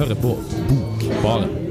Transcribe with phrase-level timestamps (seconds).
[0.00, 0.36] hører på
[0.68, 1.69] Bokbaren.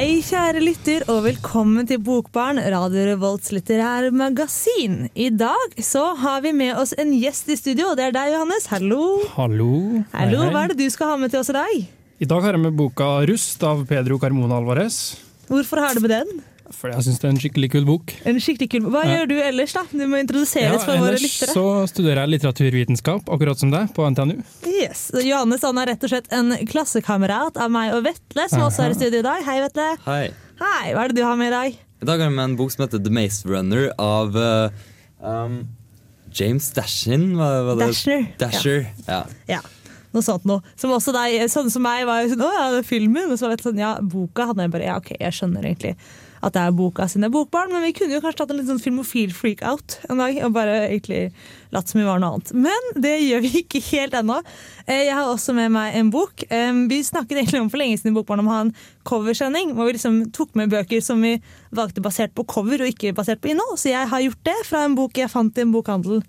[0.00, 5.10] Hei, kjære lytter, og velkommen til Bokbarn, Radio Revolts litterære magasin.
[5.12, 8.30] I dag så har vi med oss en gjest i studio, og det er deg,
[8.32, 8.64] Johannes.
[8.72, 9.02] Hallo.
[9.34, 9.74] Hallo.
[10.14, 10.54] Hei, Hallo, hei.
[10.54, 11.74] Hva er det du skal ha med til oss i dag?
[12.16, 15.18] I dag har jeg med boka 'Rust' av Pedro Carmona Alvarez.
[15.52, 16.40] Hvorfor har du med den?
[16.70, 18.12] Fordi jeg syns det er en skikkelig kul bok.
[18.30, 18.92] En skikkelig kul bok.
[18.94, 19.14] Hva Ja.
[19.18, 19.82] gjør du ellers, da?
[19.90, 21.54] Du må introduseres for våre ellers lyttere.
[21.56, 24.38] så studerer jeg litteraturvitenskap, akkurat som deg, på NTNU.
[24.70, 25.10] Yes.
[25.26, 28.90] Johannes han er rett og slett en klassekamerat av meg og Vetle, som også er
[28.94, 29.42] i studio i dag.
[29.44, 29.88] Hei, Vetle.
[30.06, 30.30] Hei.
[30.60, 31.76] Hei, hva er det du har med i dag?
[32.00, 34.70] I dag har jeg med en bok som heter The Maze Runner av uh,
[35.20, 35.68] um,
[36.32, 37.34] James Dashin.
[37.36, 37.90] Hva, hva det?
[37.90, 38.26] Dashner.
[38.38, 38.86] Dasher.
[39.08, 39.24] Ja.
[39.50, 39.60] Ja,
[40.14, 40.62] noe sånt noe.
[40.80, 43.38] Som også deg, sånne som meg var jo sånn, å ja, det er filmen, Og
[43.38, 45.96] så var det sånn, ja, boka hadde jeg bare, ja ok, jeg skjønner egentlig
[46.40, 48.80] at det er boka sine bokbarn, men vi kunne jo kanskje tatt en litt sånn
[48.80, 51.30] filmofil freak-out en dag, og bare egentlig
[51.74, 52.52] latt som vi var noe annet.
[52.56, 54.38] Men det gjør vi ikke helt ennå.
[54.86, 56.44] Eh, Jeg har også med meg en bok.
[56.48, 58.74] Eh, Vi snakket egentlig om for lenge siden i Bokbarn om å ha en
[59.04, 61.36] coversending, hvor vi liksom tok med bøker som vi
[61.76, 64.84] valgte basert på cover og ikke basert på innhold, så jeg har gjort det fra
[64.84, 66.22] en bok jeg fant i en bokhandel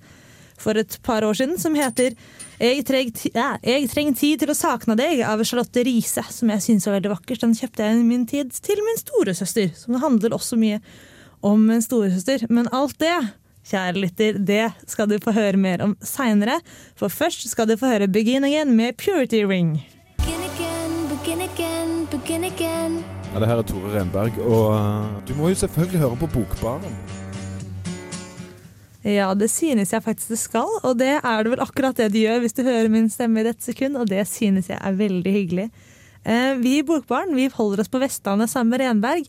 [0.61, 2.15] for et par år siden, som heter
[2.61, 6.61] jeg, treng, ja, 'Jeg trenger tid til å sakne deg' av Charlotte Riise, som jeg
[6.61, 7.41] syns var veldig vakkert.
[7.41, 10.81] Den kjøpte jeg i min tid til min storesøster, som handler også mye
[11.41, 12.45] om en storesøster.
[12.49, 13.17] Men alt det,
[13.65, 16.59] kjære lytter, det skal du få høre mer om seinere.
[16.95, 19.81] For først skal du få høre 'Begin Again' med Purity Ring.
[20.19, 23.03] Begin again, begin again, begin again.
[23.33, 27.20] Ja, det her er Tore Renberg, og uh, du må jo selvfølgelig høre på Bokbaren.
[29.01, 32.21] Ja, det synes jeg faktisk det skal, og det er det vel akkurat det de
[32.27, 35.33] gjør hvis du hører min stemme i dette sekund, og det synes jeg er veldig
[35.33, 35.71] hyggelig.
[36.21, 39.25] Eh, vi i Bokbarn vi holder oss på Vestlandet sammen med Renberg,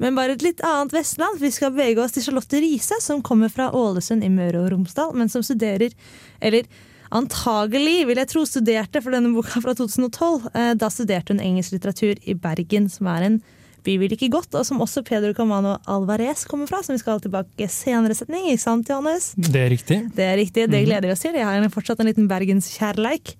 [0.00, 1.36] men bare et litt annet Vestland.
[1.42, 5.12] Vi skal bevege oss til Charlotte Riise, som kommer fra Ålesund i Møre og Romsdal,
[5.12, 5.92] men som studerer,
[6.40, 6.64] eller
[7.12, 10.48] antagelig, vil jeg tro, studerte for denne boka fra 2012.
[10.54, 13.40] Eh, da studerte hun engelsk litteratur i Bergen, som er en
[13.86, 17.22] by vil ikke godt, og som også Pedro Camano Alvarez kommer fra, som vi skal
[17.22, 18.50] tilbake senere setning.
[18.50, 19.32] Ikke sant, Johannes?
[19.36, 19.98] Det er riktig.
[20.16, 21.38] Det er riktig, det gleder vi oss til.
[21.38, 23.34] Jeg har fortsatt en liten bergenskjærleik.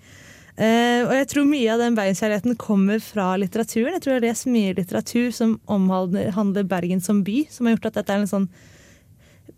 [0.61, 3.95] Uh, og jeg tror mye av den bergenskjærligheten kommer fra litteraturen.
[3.97, 7.79] Jeg tror jeg har lest mye litteratur som omhandler handler Bergen som by, som har
[7.79, 8.51] gjort at dette er en sånn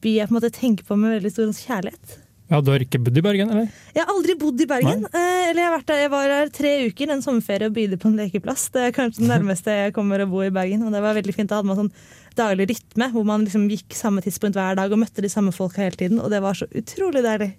[0.03, 2.22] by jeg på en måte tenker på med veldig stor kjærlighet.
[2.53, 3.69] Ja, Du har ikke bodd i Bergen, eller?
[3.97, 5.07] Jeg har aldri bodd i Bergen.
[5.09, 7.99] Eh, eller jeg, har vært der, jeg var her tre uker en sommerferie og bydde
[8.03, 8.67] på en lekeplass.
[8.75, 10.85] Det er kanskje det nærmeste jeg kommer å bo i Bergen.
[10.85, 11.49] Og det var veldig fint.
[11.49, 11.93] Da hadde man sånn
[12.37, 15.81] daglig rytme hvor man liksom gikk samme tidspunkt hver dag og møtte de samme folka
[15.87, 16.21] hele tiden.
[16.21, 17.55] Og det var så utrolig deilig.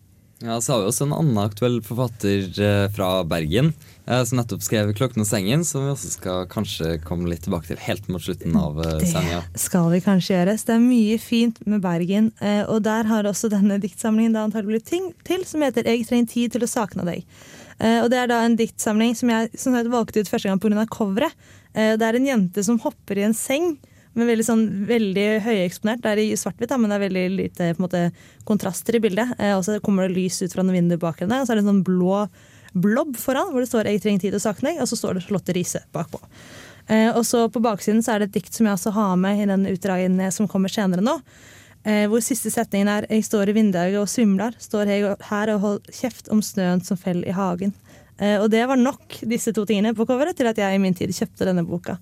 [0.46, 3.74] ja, Så har vi også en annen aktuell forfatter eh, fra Bergen
[4.06, 7.78] som nettopp skrev 'Klokken og sengen', som vi også skal kanskje komme litt tilbake til
[7.78, 9.44] helt mot slutten av uh, sendinga.
[9.54, 10.58] Det skal vi kanskje gjøre.
[10.60, 12.32] Så det er mye fint med Bergen.
[12.42, 16.08] eh, Og der har også denne diktsamlingen da antagelig blitt ting til, som heter 'Jeg
[16.08, 17.24] trenger tid til å sakne deg'.
[17.80, 20.60] Eh, Og Det er da en diktsamling som jeg som sagt, valgte ut første gang
[20.60, 20.86] pga.
[20.88, 21.32] coveret.
[21.74, 23.78] Eh, Det er en jente som hopper i en seng.
[24.16, 26.02] Men veldig, sånn, veldig høyeksponert.
[26.02, 28.12] Det er i svart-hvitt, men det er veldig lite måte,
[28.46, 29.34] kontraster i bildet.
[29.40, 31.56] Eh, Og så kommer det lys ut fra noen vinduer bak henne, og så er
[31.56, 32.30] det en sånn blå
[32.74, 35.24] blobb foran hvor det står 'Jeg trenger tid å sakne deg', og så står det
[35.24, 36.20] Charlotte Riise bakpå.
[36.88, 39.40] Eh, og så På baksiden så er det et dikt som jeg også har med
[39.40, 41.22] i den utdragen som kommer senere nå.
[41.86, 45.60] Eh, hvor siste setningen er 'Jeg står i vinduet og svimler', står jeg her og
[45.60, 47.74] holder kjeft om snøen som fell i hagen'.
[48.20, 50.94] Eh, og det var nok, disse to tingene på coveret, til at jeg i min
[50.94, 51.98] tid kjøpte denne boka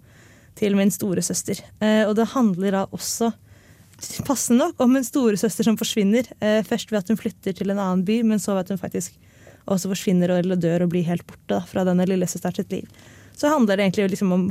[0.56, 1.62] til min storesøster.
[1.82, 3.32] Eh, og det handler da også
[4.26, 6.28] passende nok om en storesøster som forsvinner.
[6.42, 8.82] Eh, først ved at hun flytter til en annen by, men så ved at hun
[8.82, 9.16] faktisk
[9.66, 13.02] også forsvinner eller dør og blir helt borte da, fra denne lillesøsteren sitt liv.
[13.38, 14.46] Så handler det egentlig liksom om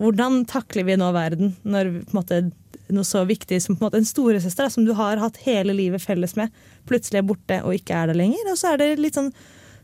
[0.00, 2.44] hvordan takler vi nå verden når måte,
[2.92, 6.02] noe så viktig som på en, måte, en storesøster som du har hatt hele livet
[6.02, 6.52] felles med,
[6.88, 8.46] plutselig er borte og ikke er det lenger.
[8.52, 9.32] Og så er det litt sånn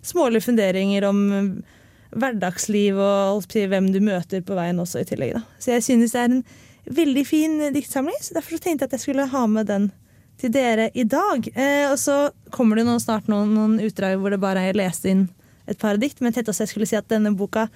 [0.06, 1.20] smålige funderinger om
[2.16, 5.36] hverdagsliv og hvem du møter på veien også i tillegg.
[5.36, 5.44] Da.
[5.60, 6.44] Så jeg synes det er en
[6.98, 9.90] veldig fin diktsamling, så derfor så tenkte jeg at jeg skulle ha med den
[10.38, 11.48] til dere i dag.
[11.54, 15.08] Eh, og så kommer det nå snart noen, noen utdrag hvor det bare er lest
[15.08, 15.26] inn
[15.68, 17.66] et par dikt, men også jeg skulle si at denne boka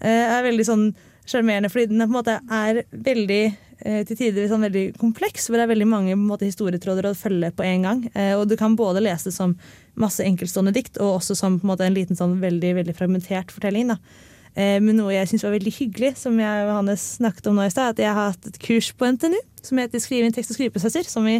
[0.00, 0.88] eh, er veldig sånn
[1.26, 5.48] sjarmerende, fordi den er, på en måte er veldig eh, til tider sånn veldig kompleks,
[5.48, 8.04] hvor det er veldig mange måte, historietråder å følge på en gang.
[8.14, 9.56] Eh, og du kan både lese det som
[9.98, 13.52] masse enkeltstående dikt, og også som på en, måte, en liten sånn veldig, veldig fragmentert
[13.54, 13.92] fortelling.
[13.92, 13.98] Da.
[14.56, 17.68] Eh, med noe jeg syns var veldig hyggelig, som jeg og Johannes snakket om nå
[17.68, 17.94] i stad.
[17.94, 21.06] At jeg har hatt et kurs på NTNU som heter Skriving, tekst og skriveprosesser.
[21.10, 21.36] Som vi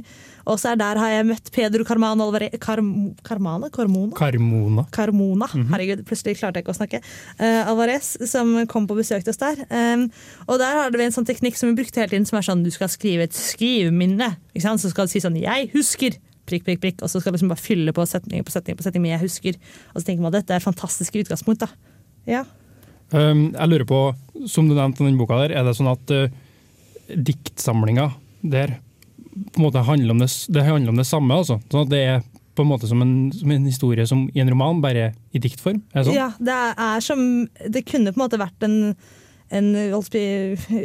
[0.48, 2.90] også er der har jeg møtt Pedro Carmano Alvarez Carm,
[3.26, 3.70] Carmana?
[3.72, 4.16] Carmona?
[4.18, 4.86] Carmona.
[4.94, 5.48] Carmona.
[5.54, 7.02] Herregud, plutselig klarte jeg ikke å snakke.
[7.40, 9.62] Uh, Alvarez, som kom på besøk til oss der.
[9.70, 10.08] Um,
[10.46, 12.64] og der hadde vi en sånn teknikk som vi brukte hele tiden, som er sånn
[12.66, 14.34] du skal skrive et skriveminne.
[14.54, 14.82] Ikke sant?
[14.82, 16.18] Så skal du si sånn 'jeg husker'.
[16.46, 18.86] Prikk, prikk, prikk, og så skal du liksom bare fylle på setninger på setninger på
[18.86, 19.58] setninger med 'jeg husker'.
[19.94, 21.60] Og så tenker man at dette er fantastiske utgangspunkt.
[21.60, 21.68] da.
[22.26, 22.44] Ja.
[23.14, 24.00] Um, jeg lurer på,
[24.50, 26.26] som du nevnte i den boka der, er det sånn at uh,
[27.06, 28.10] diktsamlinga
[28.42, 28.78] der
[29.36, 31.36] på en måte handler om det, det handler om det samme?
[31.36, 31.60] altså?
[31.70, 32.24] Sånn at det er
[32.56, 35.82] på en måte som en, som en historie som i en roman, bare i diktform?
[35.92, 36.16] Er det sånn?
[36.16, 37.20] Ja, det er som
[37.68, 38.96] Det kunne på en måte vært en,
[39.52, 39.68] en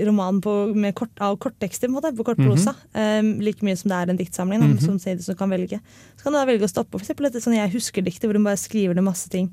[0.10, 2.76] roman på, med kort, av korttekster, på, en måte, på kortprosa.
[2.92, 4.68] um, like mye som det er en diktsamling.
[4.68, 5.80] Da, som sier som kan velge.
[6.20, 8.50] Så kan du da velge å stoppe for eksempel, dette sånn Jeg husker-diktet, hvor hun
[8.52, 9.50] bare skriver ned masse ting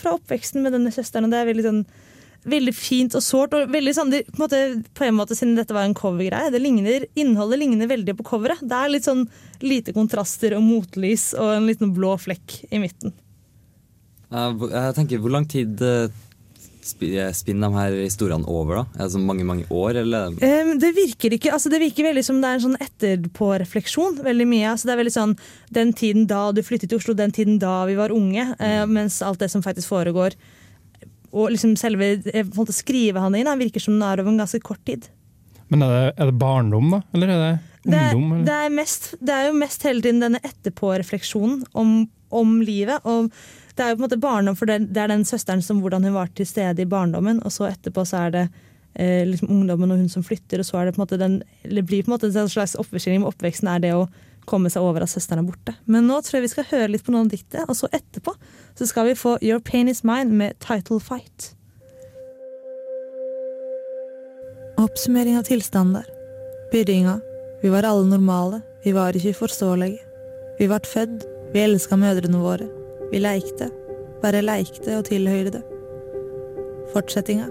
[0.00, 1.28] fra oppveksten med denne søsteren.
[1.28, 1.84] og Det er veldig sånn
[2.40, 3.52] Veldig fint og sårt.
[3.52, 4.58] og veldig sånn, de, på, en måte,
[4.96, 8.62] på en måte, Siden dette var en covergreie, det ligner, innholdet ligner veldig på coveret.
[8.64, 9.26] Det er litt sånn
[9.60, 13.12] lite kontraster og motlys og en liten blå flekk i midten.
[14.32, 15.82] Eh, jeg tenker, Hvor lang tid
[16.80, 18.80] eh, spi- spinner de her historiene over?
[18.80, 18.84] da?
[18.98, 20.28] Er det så mange mange år, eller?
[20.40, 24.20] Um, det virker ikke, altså det virker veldig som det er en sånn etterpårefleksjon.
[24.24, 24.70] veldig mye.
[24.72, 25.36] Altså det er veldig sånn
[25.72, 28.48] Den tiden da du flyttet til Oslo, den tiden da vi var unge.
[28.60, 30.34] Uh, mens alt det som faktisk foregår
[31.32, 34.80] Og liksom selve eh, måte skrivehandlingen da, virker som den er over en ganske kort
[34.84, 35.06] tid.
[35.70, 37.02] Men er det, er det barndom, da?
[37.14, 37.50] Eller er det
[37.84, 38.40] Det er, ungdom?
[38.44, 41.92] det, er mest, det er jo mest hele tiden denne etterpårefleksjonen om,
[42.34, 42.98] om livet.
[43.06, 43.30] Og
[43.80, 46.04] det er jo på en måte barndom, for det, det er den søsteren som hvordan
[46.04, 48.42] hun var til stede i barndommen, og så etterpå så er det
[48.92, 51.38] eh, liksom ungdommen og hun som flytter, og så er det på en måte den
[51.64, 54.08] Det blir på en måte en slags oppvekstskildring med oppveksten er det å
[54.50, 55.74] komme seg over at søsteren er borte.
[55.86, 58.34] Men nå tror jeg vi skal høre litt på noen av diktet, og så etterpå
[58.76, 61.54] så skal vi få Your Pain Is Mine med Title Fight.
[64.80, 66.04] Oppsummering av tilstander.
[66.72, 67.18] Byrringa.
[67.62, 70.00] Vi var alle normale, vi var ikke uforståelige.
[70.58, 72.79] Vi vart født, vi elska mødrene våre.
[73.10, 73.70] Vi leikte,
[74.22, 75.62] bare leikte og tilhøyrde.
[76.92, 77.48] Fortsettinga.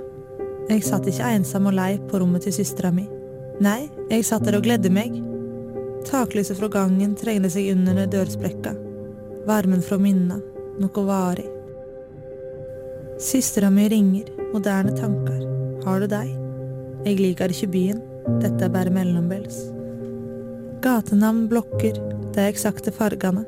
[0.69, 3.07] Jeg satt ikke ensom og lei på rommet til søstera mi.
[3.59, 5.17] Nei, jeg satt der og gledde meg.
[6.07, 8.75] Taklyset fra gangen trengte seg under dørsprekka.
[9.49, 10.39] Varmen fra minna,
[10.79, 11.47] noe varig.
[13.19, 15.43] Søstera mi ringer, moderne tanker.
[15.83, 16.31] Har du deg?
[17.03, 17.99] Jeg liker ikke byen,
[18.39, 19.65] dette er bare mellombels.
[20.83, 21.99] Gatenavn blokker,
[22.35, 23.43] de eksakte fargene.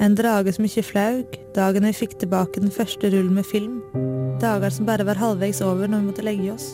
[0.00, 3.80] En drage som ikke flaug, dagen vi fikk tilbake den første rullen med film.
[4.40, 6.72] Dager som bare var halvveis over når vi måtte legge oss.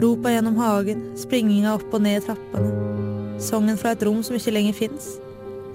[0.00, 2.70] Ropa gjennom hagen, springinga opp og ned i trappene.
[3.42, 5.16] Sangen fra et rom som ikke lenger fins.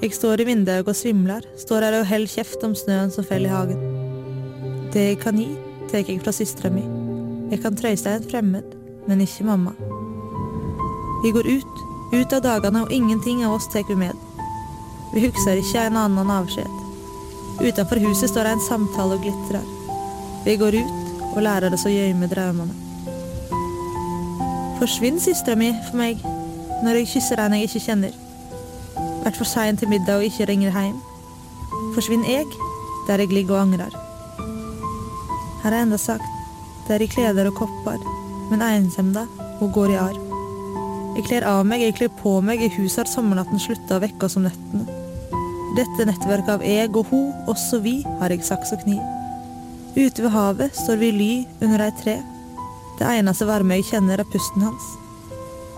[0.01, 3.51] Jeg står i vinduet og svimler, står her og holder kjeft om snøen som faller
[3.51, 3.83] i hagen.
[4.93, 5.51] Det jeg kan gi,
[5.91, 6.87] tar jeg fra søstera mi.
[7.51, 8.73] Jeg kan trøyste en fremmed,
[9.07, 9.75] men ikke mamma.
[11.21, 11.85] Vi går ut,
[12.15, 14.30] ut av dagene, og ingenting av oss tar vi med.
[15.11, 16.79] Vi husker ikke en annen avskjed.
[17.61, 19.65] Utenfor huset står det en samtale og glitrer.
[20.45, 22.77] Vi går ut og lærer oss å gjemme drømmene.
[24.79, 26.23] Forsvinn søstera mi for meg
[26.81, 28.15] når jeg kysser en jeg ikke kjenner.
[29.21, 30.95] Vært for sein til middag og ikke ringer hjem.
[31.93, 32.47] Forsvinn jeg
[33.05, 33.93] der jeg ligger og angrer.
[35.61, 36.25] Her er enda sagt,
[36.87, 37.99] der i kleder og kopper,
[38.49, 39.27] men ensemda
[39.59, 40.27] og går i arv.
[41.17, 44.25] Jeg kler av meg, jeg kler på meg, i huset har sommernatten slutta å vekke
[44.25, 45.00] oss om nettene.
[45.77, 48.99] Dette nettverket av eg og ho, oss og vi, har eg saks og kniv.
[49.95, 51.31] Ute ved havet står vi ly
[51.63, 52.17] under ei tre.
[52.99, 54.89] Det eneste varme jeg kjenner, er pusten hans.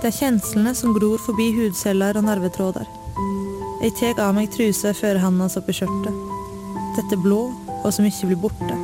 [0.01, 2.89] Det er kjenslene som gror forbi hudceller og nervetråder.
[3.83, 6.19] Jeg tek av meg trusa før handa hans i skjørtet.
[6.97, 7.45] Dette blå,
[7.83, 8.81] og som ikke blir borte.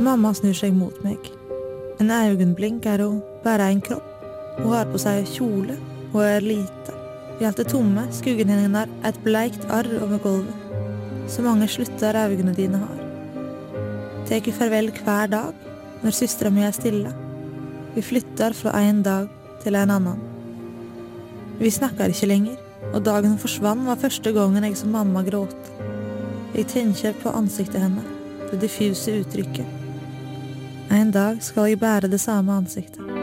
[0.00, 1.32] Mamma snur seg mot meg.
[2.00, 4.06] En øyeblink er hun bare en kropp.
[4.60, 5.76] Hun har på seg kjole
[6.12, 6.99] og er lita.
[7.40, 10.56] I alt det tomme, skuggen er et bleikt arr over gulvet.
[11.30, 12.98] Så mange slutter øynene dine har.
[14.28, 15.54] Tek farvel hver dag
[16.02, 17.12] når søstera mi er stille.
[17.94, 19.28] Vi flytter fra en dag
[19.62, 20.20] til en annen.
[21.60, 22.60] Vi snakker ikke lenger,
[22.92, 25.72] og dagen hun forsvant var første gangen jeg som mamma gråt.
[26.54, 28.04] Jeg tenker på ansiktet henne,
[28.50, 29.66] det diffuse uttrykket.
[30.90, 33.19] En dag skal jeg bære det samme ansiktet.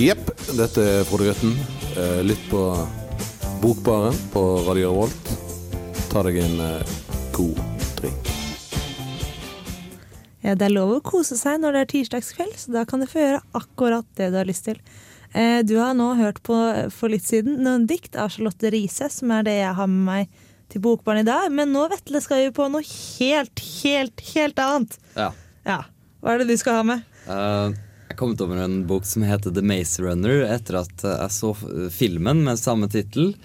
[0.00, 1.52] Jepp, dette er Frode Grøtten.
[1.98, 2.60] Eh, Lytt på
[3.60, 5.32] Bokbaren på Radio Revolt.
[6.10, 6.92] Ta deg en eh,
[7.36, 7.60] god
[7.98, 8.30] drink.
[10.40, 13.08] Ja, det er lov å kose seg når det er tirsdagskveld, så da kan du
[13.10, 14.80] få gjøre akkurat det du har lyst til.
[15.36, 16.56] Eh, Du har nå hørt på
[16.94, 20.40] for litt siden noen dikt av Charlotte Riise, som er det jeg har med meg
[20.72, 21.50] til Bokbarn i dag.
[21.52, 24.96] Men nå, Vetle, skal vi på noe helt, helt, helt annet.
[25.18, 25.28] Ja.
[25.68, 25.82] Ja.
[26.24, 27.04] Hva er det du skal ha med?
[27.28, 27.76] Eh,
[28.10, 31.52] jeg kom over en bok som heter The Maze Runner etter at jeg så
[31.94, 33.36] filmen med samme tittel.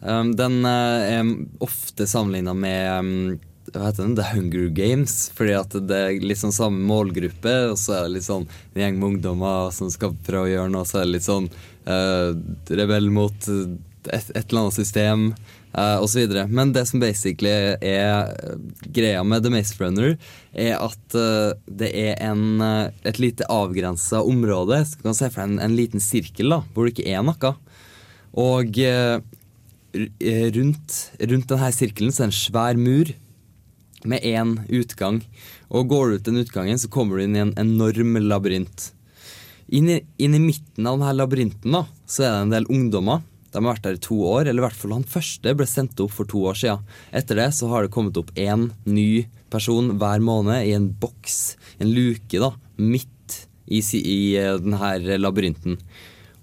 [0.00, 1.32] Um, den eh, er
[1.64, 3.10] ofte sammenligna med um,
[3.72, 4.16] hva heter den?
[4.16, 8.18] The Hunger Games, fordi at det er litt sånn samme målgruppe, og så er det
[8.18, 11.14] litt sånn en gjeng med ungdommer som skal prøve å gjøre noe, så er det
[11.16, 11.48] litt sånn
[11.88, 12.32] uh,
[12.72, 13.76] rebell mot eh,
[14.12, 15.28] et, et eller annet system,
[15.78, 16.30] uh, osv.
[16.48, 18.56] Men det som basically er eh,
[18.94, 20.16] greia med The Maze Runner,
[20.54, 24.80] er at eh, det er en, eh, et lite avgrensa område.
[24.86, 27.26] Så du kan se for deg en, en liten sirkel da, hvor det ikke er
[27.26, 27.54] noe.
[28.44, 29.18] Og eh,
[29.94, 33.14] eh, rundt, rundt denne sirkelen så er det en svær mur
[34.04, 35.22] med én utgang.
[35.74, 38.90] Og går du ut den utgangen, så kommer du inn i en enorm labyrint.
[39.74, 43.24] Inn i, inn i midten av denne labyrinten da, så er det en del ungdommer.
[43.54, 46.00] De har vært der i to år, eller i hvert fall han første ble sendt
[46.02, 46.94] opp for to år siden.
[47.14, 51.54] Etter det så har det kommet opp én ny person hver måned i en boks,
[51.78, 52.50] en luke, da,
[52.82, 53.38] midt
[53.70, 55.78] i, i eh, denne labyrinten.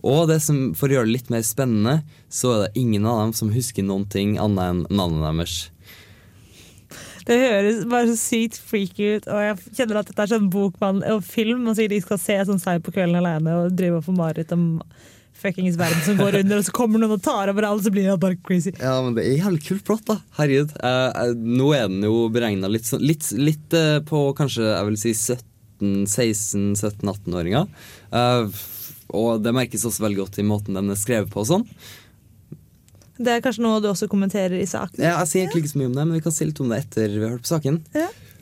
[0.07, 1.99] Og det som, for å gjøre det litt mer spennende,
[2.31, 5.59] så er det ingen av dem som husker noen ting annet enn navnet deres.
[7.27, 11.03] Det høres bare så sykt freaky ut, og jeg kjenner at dette er sånn bokmann
[11.11, 14.07] og film, og sier de skal se sånn seg på kvelden alene og drive og
[14.07, 14.65] få mareritt om
[15.41, 18.05] fuckings verden som går under, og så kommer noen og tar over alt, så blir
[18.07, 18.71] det bare crazy.
[18.77, 20.15] Ja, men det er jævlig kult plott, da.
[20.37, 20.71] Herregud.
[20.77, 24.85] Uh, eh, nå er den jo beregna litt, sånn- litt, litt uh, på kanskje jeg
[24.89, 25.11] vil si
[25.81, 27.65] 17-16-17-18-åringer.
[28.13, 28.45] Uh,
[29.11, 31.65] og det merkes også veldig godt i måten den er skrevet på og sånn.
[33.21, 34.97] Det er kanskje noe du også kommenterer i saken?
[35.01, 36.69] Ja, jeg sier egentlig ikke så mye om det, men vi kan si litt om
[36.71, 37.75] det etter vi har hørt på saken.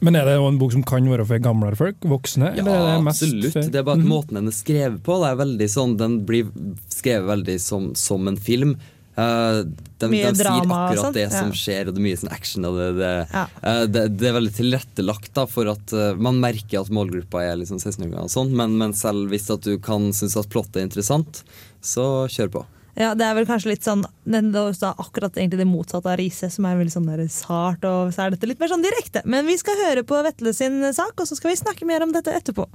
[0.02, 1.98] Men er det en bok som kan være for gamlere folk?
[2.08, 2.54] Voksne?
[2.56, 3.54] Ja, eller er det mest absolutt.
[3.54, 4.08] for- Det er bare at Mhm.
[4.14, 6.46] måten den er skrevet på, det er veldig sånn Den blir
[6.90, 8.78] skrevet veldig som, som en film.
[9.20, 9.64] Uh,
[10.00, 11.58] de, de sier akkurat det som ja.
[11.58, 12.64] skjer, og det er mye sånn action.
[12.64, 13.46] Og det, det, Ja.
[13.66, 17.58] uh, det, det er veldig tilrettelagt da, for at uh, man merker at målgruppa er
[17.60, 21.44] liksom 16-åringer, sånn, men, men selv hvis at du kan synes at plottet er interessant,
[21.84, 22.66] så kjør på.
[23.00, 26.76] Ja, det er vel kanskje litt sånn akkurat egentlig det motsatte av Riise, som er
[26.76, 29.22] veldig sånn der sart, og så er dette litt mer sånn direkte.
[29.24, 32.12] Men vi skal høre på Vetle sin sak, og så skal vi snakke mer om
[32.12, 32.68] dette etterpå.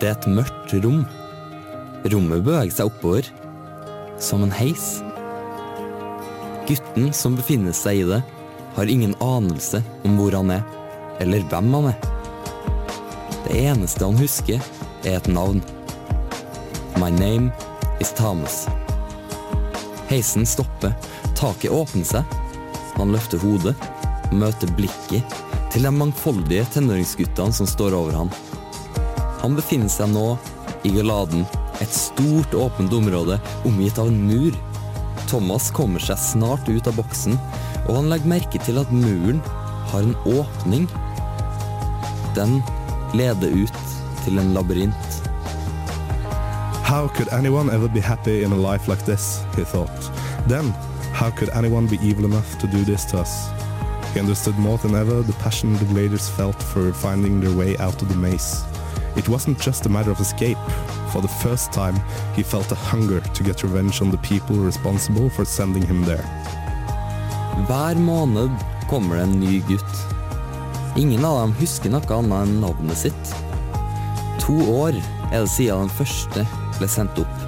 [0.00, 1.04] Det er et mørkt rom.
[2.08, 3.28] Rommet beveger seg oppover,
[4.16, 5.02] som en heis.
[6.70, 8.20] Gutten som befinner seg i det,
[8.76, 10.62] har ingen anelse om hvor han er,
[11.18, 12.08] eller hvem han er.
[13.48, 14.62] Det eneste han husker,
[15.02, 15.58] er et navn.
[17.02, 17.50] My name
[17.98, 18.68] is Thomas.
[20.12, 20.94] Heisen stopper,
[21.34, 22.38] taket åpner seg.
[23.00, 23.74] Han løfter hodet
[24.30, 25.36] møter blikket
[25.70, 28.32] til de mangfoldige tenåringsguttene som står over ham.
[29.42, 30.34] Han befinner seg nå
[30.86, 31.46] i Galaden,
[31.80, 34.54] et stort åpent område omgitt av en mur.
[35.30, 37.36] Thomas kommer seg snart ut av boksen,
[37.86, 39.38] og han legger merke til at muren
[39.92, 40.88] har en åpning.
[42.34, 42.56] Den
[43.14, 43.78] leder ut
[44.24, 45.20] til en labyrint.
[46.82, 49.44] How could anyone ever be happy in a life like this?
[49.54, 50.10] He thought.
[50.48, 50.74] Then,
[51.14, 53.50] how could anyone be evil enough to do this to us?
[54.12, 58.02] He understood more than ever the passion the gladiators felt for finding their way out
[58.02, 58.64] of the maze.
[59.20, 60.56] It wasn't just a matter of escape.
[61.12, 62.00] For the first time,
[62.34, 66.24] he felt a hunger to get revenge on the people responsible for sending him there.
[67.68, 68.56] Hver måned
[68.88, 70.00] kommer det en ny gutt.
[70.96, 73.34] Ingen av dem husker noe annet enn navnet sitt.
[74.40, 74.96] To år
[75.28, 76.48] er det siden den første
[76.78, 77.46] ble sendt opp,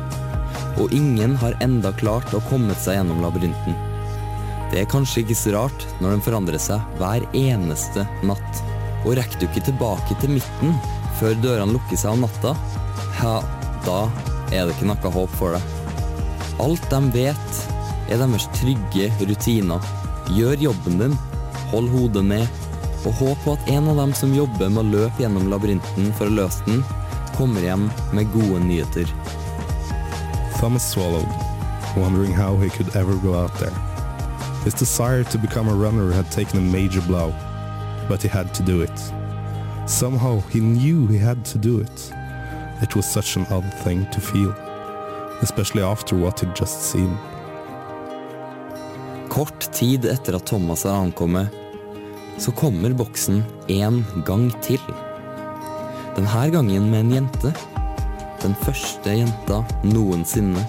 [0.77, 3.79] og ingen har enda klart å komme seg gjennom labyrinten.
[4.75, 8.67] Det er kanskje ikke så rart når den forandrer seg hver eneste natt.
[9.07, 10.77] Og rekker du ikke tilbake til midten
[11.23, 12.51] før dørene lukker seg om natta,
[13.21, 13.37] ja,
[13.87, 13.99] da
[14.51, 15.69] er det ikke noe håp for deg.
[16.63, 17.61] Alt de vet,
[18.11, 19.87] er deres trygge rutiner.
[20.35, 21.15] Gjør jobben din,
[21.71, 22.59] hold hodet ned,
[23.07, 26.27] og håp på at en av dem som jobber med å løpe gjennom labyrinten for
[26.27, 26.83] å løse den,
[27.39, 27.87] kommer hjem
[28.17, 29.07] med gode nyheter.
[30.59, 31.31] Thomas swallowed,
[31.97, 33.75] wondering how he could ever go out there.
[34.67, 37.33] His desire to become a runner had taken a major blow,
[38.09, 39.13] but he had to do it.
[39.87, 42.13] Somehow he knew he had to do it.
[42.83, 44.55] It was such an odd thing to feel,
[45.43, 47.17] especially after what he'd just seen.
[49.29, 51.47] Kort tid etter at Thomas har ankommet,
[52.39, 54.81] så kommer boksen en gang til.
[56.17, 57.53] Denne gangen med en jente.
[58.43, 60.67] Den første jenta noensinne.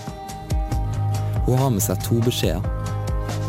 [1.45, 2.65] Hun har med seg to beskjeder.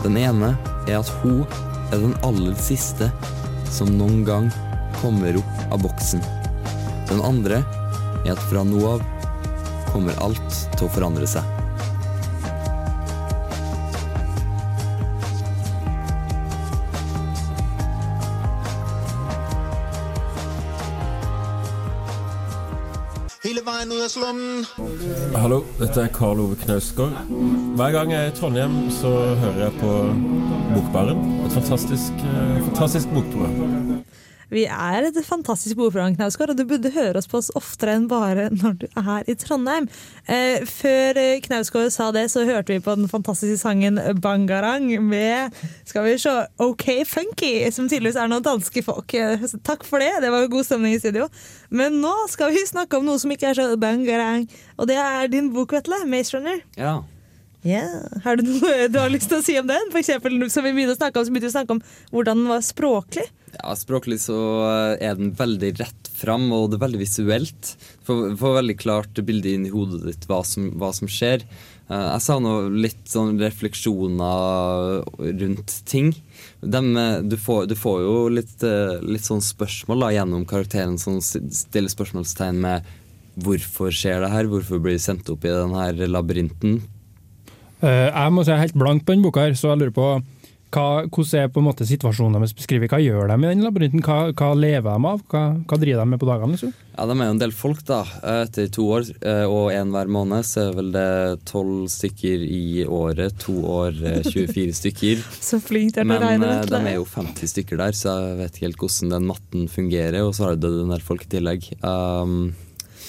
[0.02, 0.56] Den ene
[0.88, 1.44] er at hun
[1.92, 3.12] er den aller siste
[3.70, 4.50] som noen gang
[5.00, 6.22] kommer opp av boksen.
[7.10, 7.62] Den andre
[8.24, 9.04] er at fra nå av
[9.92, 11.54] kommer alt til å forandre seg.
[25.34, 27.14] Hallo, dette er Karl Ove Knausgård.
[27.76, 29.10] Hver gang jeg er i Trondheim, så
[29.42, 29.92] hører jeg på
[30.72, 31.20] Bokbaren.
[31.44, 34.00] Et fantastisk, eh, fantastisk bokprogram.
[34.54, 38.06] Vi er et fantastisk bordprogram, Knausgård, og du burde høre oss på oss oftere enn
[38.10, 39.88] bare når du er i Trondheim.
[40.30, 45.56] Eh, før eh, Knausgård sa det, så hørte vi på den fantastiske sangen Bangarang med
[45.88, 49.16] skal vi se, OK Funky, som tydeligvis er noen danske folk.
[49.18, 51.26] Eh, takk for det, det var god stemning i studio.
[51.74, 54.46] Men nå skal vi snakke om noe som ikke er så bangarang,
[54.78, 56.62] og det er din bok, Vetle, Maze Runner.
[56.78, 57.00] Ja.
[57.64, 57.84] Ja,
[58.24, 59.90] Har du noe du har lyst til å si om den?
[59.92, 62.42] For eksempel, som vi begynte å snakke om, så begynte vi å snakke om hvordan
[62.42, 63.24] den var språklig.
[63.54, 67.70] Ja, Språklig så eh, er den veldig rett fram, og det er veldig visuelt.
[68.06, 71.44] Får får veldig klart bilde inn i hodet ditt hva som, hva som skjer.
[71.84, 75.04] Jeg Jeg savner litt sånn refleksjoner
[75.40, 76.12] rundt ting.
[76.60, 80.98] Dem, eh, du, får, du får jo litt, eh, litt sånn spørsmål da, gjennom karakteren
[81.00, 82.88] som s- stiller spørsmålstegn med
[83.44, 86.80] hvorfor skjer det her, hvorfor blir du sendt opp i denne labyrinten.
[87.84, 89.94] Eh, Jeg må si jeg er helt blank på denne boka, her, så jeg lurer
[89.96, 90.08] på
[90.74, 92.90] hva, hvordan er på en måte situasjonen deres beskrevet?
[92.90, 94.00] Hva gjør de i den labyrinten?
[94.02, 95.20] Hva, hva lever de av?
[95.30, 96.56] Hva, hva driver de med på dagene?
[96.56, 96.72] Liksom?
[96.96, 98.00] Ja, De er jo en del folk, da.
[98.42, 102.82] Etter to år eh, og én hver måned, så er vel det tolv stykker i
[102.90, 103.38] året.
[103.46, 105.22] To år, eh, 24 stykker.
[105.38, 106.50] Så flink er til å Men regne.
[106.56, 109.30] eh, Men de er jo 50 stykker der, så jeg vet ikke helt hvordan den
[109.30, 110.20] matten fungerer.
[110.26, 111.70] Og så har du den en del folk i tillegg.
[111.86, 112.48] Um,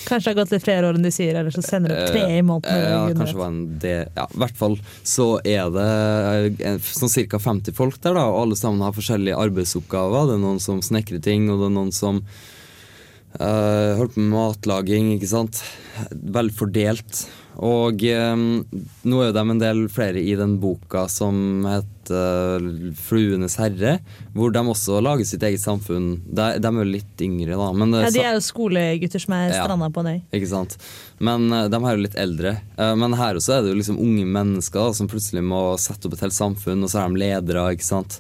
[0.06, 2.24] Kanskje det har gått litt flere år enn de sier, eller så sender du tre
[2.38, 2.82] i måneden.
[2.82, 5.88] eh, ja, kanskje var en det, ja, I hvert fall så er det
[6.66, 7.40] eh, sånn ca.
[7.42, 10.30] 50 folk der, da, og alle sammen har forskjellige arbeidsoppgaver.
[10.30, 12.22] Det er noen som snekrer ting, og det er noen som
[13.40, 15.64] eh, holdt på med matlaging, ikke sant.
[16.12, 17.26] Veldig fordelt.
[17.64, 22.66] Og eh, nå er de en del flere i den boka som heter
[23.00, 23.96] Fluenes herre,
[24.36, 26.18] hvor de også lager sitt eget samfunn.
[26.28, 27.70] De, de er jo litt yngre, da.
[27.74, 29.64] Men det Ja, De er jo skolegutter som er Ja.
[29.64, 30.22] stranda på en øy.
[30.36, 30.76] ikke sant?
[31.20, 32.58] Men uh, de er jo litt eldre.
[32.78, 36.10] Uh, men her også er det jo liksom unge mennesker da, som plutselig må sette
[36.10, 38.20] opp et helt samfunn, og så er de ledere, ikke sant.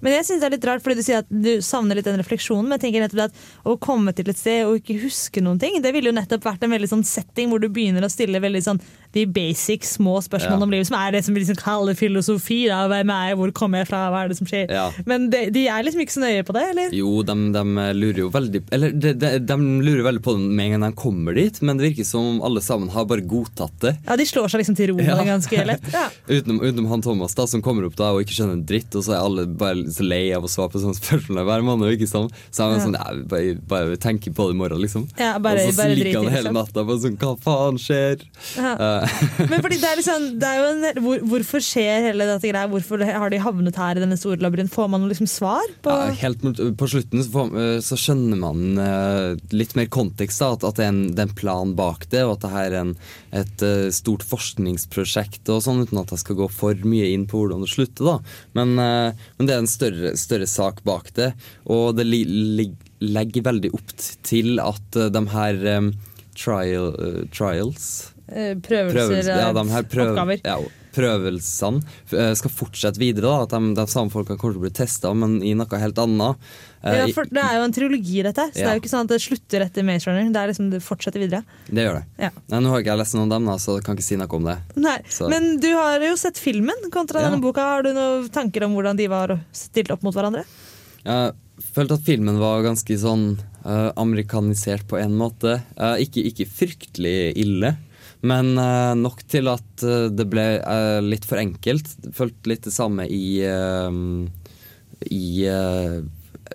[0.00, 2.20] Men jeg synes det er litt rart, fordi du sier at du savner litt den
[2.20, 2.68] refleksjonen.
[2.68, 5.78] Men jeg tenker nettopp at å komme til et sted og ikke huske noen ting,
[5.82, 8.64] det ville jo nettopp vært en veldig sånn setting hvor du begynner å stille veldig
[8.66, 8.82] sånn
[9.16, 10.68] de basic, små spørsmålene Ja.
[10.68, 12.66] om livet, som er det som vi liksom kaller filosofi.
[12.68, 12.82] Da.
[12.92, 14.70] Hvem er jeg, hvor kommer jeg fra, hva er det som skjer?
[14.70, 14.90] Ja.
[15.08, 16.94] Men de, de er liksom ikke så nøye på det, eller?
[16.96, 17.64] Jo, de, de
[17.96, 21.34] lurer jo veldig Eller de, de, lurer veldig på det med en gang de kommer
[21.38, 23.96] dit, men det virker som om alle sammen har bare godtatt det.
[24.06, 25.16] Ja, De slår seg liksom til ro Ja.
[25.24, 25.86] ganske lett.
[25.92, 26.06] Ja.
[26.36, 29.04] Utenom, utenom han Thomas, da, som kommer opp da og ikke skjønner en dritt, og
[29.06, 31.94] så er alle bare så lei av å svare på sånne spørsmål hver måned.
[31.96, 32.34] Ikke sant?
[32.50, 32.82] Så er Ja.
[32.84, 35.06] sånn, ja, bare, bare tenker på det i morgen, liksom.
[35.18, 38.20] Ja, bare- og så i han hele natta på sånn Hva faen skjer?
[38.56, 38.72] Ja.
[38.76, 39.05] Eh,
[39.50, 42.68] Men fordi det er liksom, det er jo en, hvor, Hvorfor skjer hele dette greia?
[42.70, 44.72] Hvorfor har de havnet her i denne store labyrinten?
[44.72, 46.42] Får man liksom svar på Ja, helt
[46.78, 50.42] på slutten så, får, eh, så skjønner man eh, litt mer kontekst.
[50.42, 52.78] Da, at, at det, er en, det plan bak det, og at det her er
[52.80, 52.94] en,
[53.36, 55.44] et eh, stort forskningsprosjekt.
[55.52, 58.10] og sånn, Uten at jeg skal gå for mye inn på hvordan det slutter.
[58.10, 58.18] da.
[58.58, 61.32] Men, men det er en større, større sak bak det.
[61.72, 63.94] Og det legger veldig opp
[64.26, 65.90] til at de her um,
[66.36, 70.40] trial, uh, trials eh, prøvelser, ja, de her prøv, oppgaver?
[70.44, 70.58] ja,
[70.96, 71.82] prøvelsene
[72.16, 73.28] eh, skal fortsette videre.
[73.28, 75.98] Da, at de, de samme folka kommer til å bli testa, men i noe helt
[76.02, 76.36] annet.
[76.82, 78.46] Eh, Ja, for Det er jo en trilogi, dette.
[78.48, 80.32] Så Så det er jo ikke sånn at det slutter etter Maze Runner.
[80.32, 81.42] Det er liksom, det fortsetter videre.
[81.68, 82.04] Det gjør det.
[82.26, 82.30] Ja.
[82.52, 84.16] Nei, nå har ikke jeg lest noen av dem, da, så jeg kan ikke si
[84.20, 84.56] noe om det.
[84.76, 87.28] Nei, Så- Men du har jo sett filmen kontra Ja.
[87.30, 87.60] denne boka.
[87.60, 90.44] Har du noen tanker om hvordan de var stilt opp mot hverandre?
[91.04, 91.34] Jeg
[91.74, 95.60] følte at filmen var ganske sånn uh, amerikanisert på en måte.
[95.78, 97.76] Uh, ikke, ikke fryktelig ille,
[98.26, 101.90] men eh, nok til at eh, det ble eh, litt for enkelt.
[102.16, 103.26] Følte litt det samme i
[105.12, 105.26] i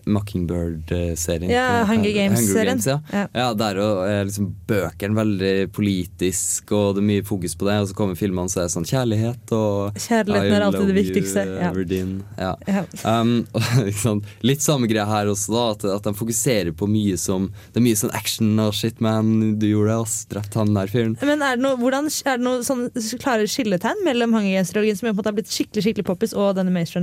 [0.05, 1.51] Mockingbird-serien.
[1.51, 2.77] Ja, Hunger Games-serien.
[2.77, 2.99] Games, ja.
[3.11, 3.25] Ja.
[3.33, 7.77] ja, der er liksom bøkene veldig politisk, og det er mye fokus på det.
[7.83, 11.45] Og så kommer filmene, så er det sånn kjærlighet og Kjærligheten er alltid det viktigste,
[11.51, 12.51] You, ja.
[12.67, 12.83] Ja.
[13.07, 13.45] Um,
[14.05, 14.21] og.
[14.45, 15.65] Litt samme greia her også, da.
[15.75, 19.57] At, at de fokuserer på mye som Det er mye sånn action og shit, man,
[19.61, 20.17] du gjorde det, ass.
[20.31, 21.17] Drept han der fyren.
[21.21, 22.87] Men Er det noe, hvordan, er det noe sånn
[23.21, 26.55] klare skilletegn mellom Hunger Games-trilogien, som på en måte har blitt skikkelig skikkelig poppis, og
[26.59, 26.99] denne Maze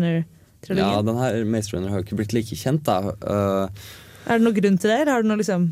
[0.69, 3.15] Ja, den her Maze Runner har jo ikke blitt like kjent, da.
[3.23, 3.69] Uh,
[4.27, 5.69] Er det noen grunn til det, eller har du noe liksom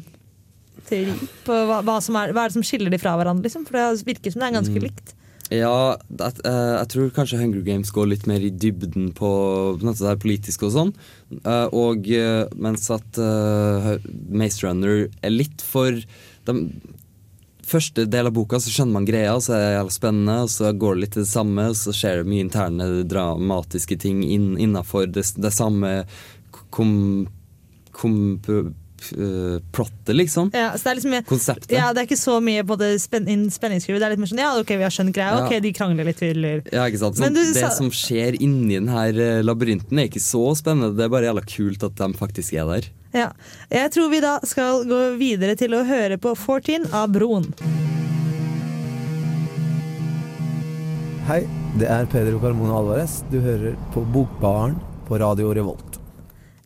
[0.87, 1.13] teori
[1.45, 3.49] på hva, hva, som er, hva er det som skiller de fra hverandre?
[3.49, 3.65] Liksom?
[3.67, 4.85] For det virker som det er ganske Mm.
[4.87, 5.15] likt.
[5.51, 9.29] Ja, det, uh, jeg tror kanskje Hunger Games går litt mer i dybden på,
[9.79, 10.93] på det her politiske og sånn.
[11.47, 13.93] Uh, og eh, mens at eh,
[14.31, 16.55] Maze Runner er litt for de,
[17.67, 20.95] Første del av boka så skjønner man greia, så er det spennende, og så går
[20.95, 25.09] det litt til det samme, og så skjer det mye interne dramatiske ting inn, innafor
[25.11, 25.91] det, det samme
[26.71, 26.93] kom,
[27.91, 28.19] kom,
[29.17, 30.51] eh, plottet, liksom.
[30.55, 31.73] Ja, så det er liksom Konseptet.
[31.77, 34.01] ja, det er ikke så mye både spen spenningsskrivet.
[34.01, 36.23] Det er litt mer sånn ja, ok, vi har skjønt greia, ok, de krangler litt.
[36.27, 36.63] Eller.
[36.73, 37.19] Ja, ikke sant?
[37.21, 40.45] Men Sånn, du det sa- som skjer inni den her eh, labyrinten er ikke så
[40.59, 42.91] spennende, det er bare jævla kult at de faktisk er der.
[43.17, 43.31] Ja.
[43.73, 47.47] Jeg tror vi da skal gå videre til å høre på 14 av Broen.
[51.27, 51.41] Hei,
[51.81, 53.17] det er Pedro Carmona Alvarez.
[53.33, 54.77] Du hører på Bokbaren
[55.09, 55.96] på Radio Revolt.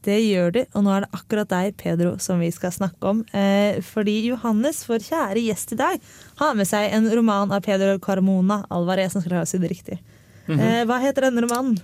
[0.07, 3.19] Det gjør de, og nå er det akkurat deg, Pedro, som vi skal snakke om.
[3.37, 6.01] Eh, fordi Johannes, vår kjære gjest i dag,
[6.41, 9.99] har med seg en roman av Pedro Carmona Alvarez, som skal ha si det riktig.
[10.49, 11.77] eh, hva heter denne romanen?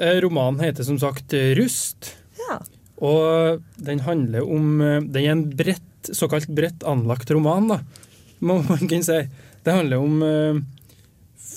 [0.00, 2.56] Eh, Romanen heter som sagt eh, Rust, Ja.
[3.04, 7.80] og den handler om eh, Den er en bredt, såkalt bredt anlagt roman, da,
[8.40, 9.20] må man kunne si.
[9.62, 10.62] Det handler om eh,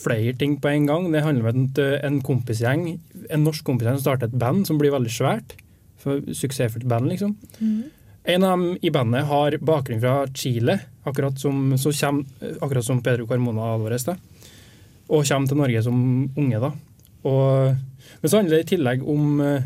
[0.03, 1.07] flere ting på en gang.
[1.13, 2.99] Det handler om eh, en kompisgjeng,
[3.31, 5.55] en norsk kompisgjeng som starter et band som blir veldig svært.
[6.03, 7.35] For suksessfullt band, liksom.
[8.23, 12.25] En av dem i bandet har bakgrunn fra Chile, akkurat som, så kjem-
[12.61, 14.05] akkurat som Pedro Carmona Alvarez.
[14.07, 14.15] Da.
[15.09, 15.97] Og kommer til Norge som
[16.39, 16.59] unge.
[16.63, 16.69] da.
[17.23, 17.75] Og,
[18.21, 19.65] men så handler det i tillegg om uh,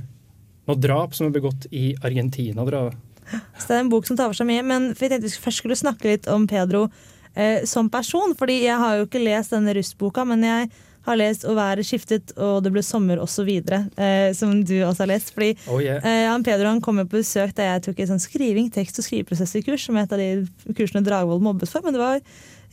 [0.67, 2.65] noe drap som er begått i Argentina.
[2.65, 2.87] Da.
[3.57, 4.65] Så det er en bok som tar for seg mye.
[4.65, 6.87] Men vi tenkte vi først skulle snakke litt om Pedro
[7.35, 8.33] eh, som person.
[8.37, 10.69] Fordi jeg har jo ikke lest denne Rustboka, men jeg
[11.07, 13.49] har lest 'Og været skiftet', og 'Det ble sommer', osv.
[13.97, 15.33] Eh, som du også har lest.
[15.33, 15.97] Fordi Oh, yeah.
[16.03, 18.99] eh, han Pedro han kom jo på besøk da jeg tok et sånn skriving, tekst-
[18.99, 21.81] og skriveprosesser-kurs, som et av de kursene Dragvoll mobbet for.
[21.83, 22.21] Men det var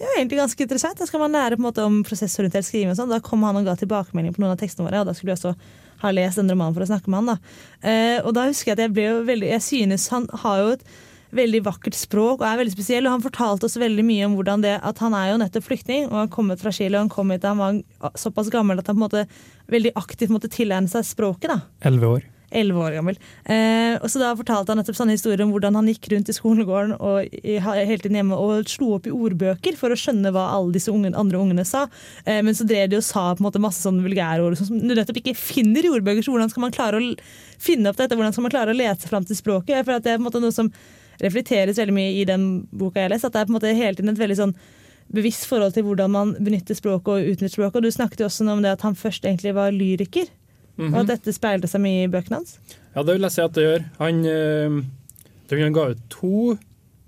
[0.00, 0.98] ja, egentlig ganske interessant.
[0.98, 2.90] Da skal man lære på en måte om prosessorientert skriving.
[2.90, 3.08] og sånn.
[3.10, 5.38] Da kom han og ga tilbakemelding på noen av tekstene våre, og da skulle vi
[5.38, 5.54] også
[6.02, 7.26] ha lest den romanen for å snakke med han.
[7.26, 7.38] da.
[7.88, 10.68] Eh, og da husker jeg at jeg ble jo veldig Jeg synes han har jo
[10.72, 10.82] et
[11.36, 13.08] veldig vakkert språk og er veldig spesiell.
[13.08, 16.08] Og han fortalte oss veldig mye om hvordan det at han er jo nettopp flyktning
[16.10, 16.98] og har kommet fra Chile.
[16.98, 19.26] og Han kom hit da han var såpass gammel at han på en måte
[19.72, 21.50] veldig aktivt måtte tilegne seg språket.
[21.52, 21.60] da.
[21.84, 22.30] Elleve år.
[22.54, 23.18] 11 år gammel.
[23.44, 26.36] Eh, og så da fortalte han nettopp sånne historier om hvordan han gikk rundt i
[26.36, 30.46] skolegården og i, hele tiden hjemme og slo opp i ordbøker for å skjønne hva
[30.54, 31.86] alle disse ungen, andre ungene sa.
[32.24, 34.70] Eh, men så drev de og sa på en måte masse sånne vulgære ord sånn
[34.70, 36.24] som du nettopp ikke finner i ordbøker.
[36.24, 37.14] Så hvordan skal man klare å
[37.62, 38.18] finne opp dette?
[38.18, 39.82] Hvordan skal man klare å lese fram til språket?
[39.82, 40.70] For at det er på en måte noe som
[41.22, 43.28] reflekteres veldig mye i den boka jeg har lest.
[43.28, 44.56] At det er på en måte hele tiden et veldig sånn
[45.14, 47.78] bevisst forhold til hvordan man benytter språket og utnytter språket.
[47.78, 50.30] Og du snakket jo også om det at han først egentlig var lyriker.
[50.74, 52.56] Og at dette speilte seg mye i bøkene hans.
[52.94, 53.84] Ja, det vil jeg si at det gjør.
[54.00, 54.78] Han, øh,
[55.52, 56.56] han ga ut to